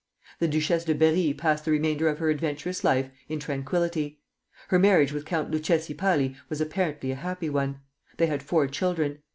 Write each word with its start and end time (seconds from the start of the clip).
The 0.39 0.47
Duchesse 0.47 0.85
de 0.85 0.95
Berri 0.95 1.31
passed 1.31 1.63
the 1.63 1.69
remainder 1.69 2.07
of 2.09 2.17
her 2.17 2.31
adventurous 2.31 2.83
life 2.83 3.11
in 3.29 3.37
tranquillity. 3.39 4.19
Her 4.69 4.79
marriage 4.79 5.13
with 5.13 5.25
Count 5.25 5.51
Luchesi 5.51 5.93
Palli 5.95 6.35
was 6.49 6.59
apparently 6.59 7.11
a 7.11 7.15
happy 7.15 7.51
one. 7.51 7.81
They 8.17 8.25
had 8.25 8.41
four 8.41 8.65
children. 8.65 9.19